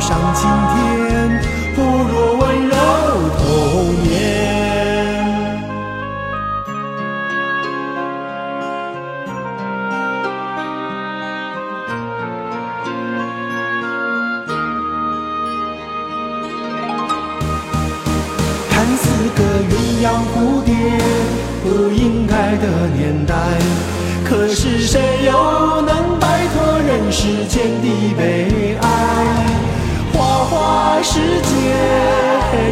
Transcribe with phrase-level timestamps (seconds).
[0.00, 1.40] 上青天？
[1.74, 2.74] 不如温柔
[3.38, 3.44] 童
[4.02, 4.08] 年。
[18.70, 19.02] 看似
[19.36, 19.38] 个
[19.68, 19.72] 鸳
[20.02, 20.34] 鸯蝴
[20.64, 20.68] 蝶，
[21.62, 22.64] 不应该的
[22.96, 23.34] 年代。
[24.24, 28.99] 可是谁又能摆脱人世间的悲哀？
[31.02, 31.54] 世界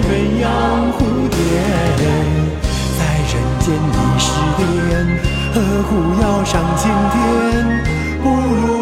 [0.03, 0.07] 鸳
[0.43, 0.47] 鸯
[0.93, 0.99] 蝴
[1.31, 1.37] 蝶
[2.99, 4.27] 在人间已是
[4.59, 4.61] 癫
[5.55, 5.57] 何
[5.89, 5.91] 苦
[6.21, 7.17] 要上青天？
[8.23, 8.78] 不如